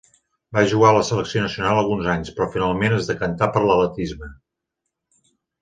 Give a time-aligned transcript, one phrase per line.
[0.57, 4.35] Va jugar a la selecció nacional alguns anys, però finalment es decantà per l'atletisme.